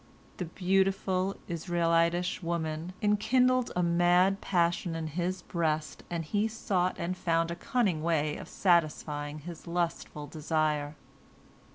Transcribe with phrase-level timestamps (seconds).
[0.37, 7.15] The beautiful Israelitish woman enkindled a mad passion in his breast, and he sought and
[7.15, 10.95] found a cunning way of satisfying his lustful desire.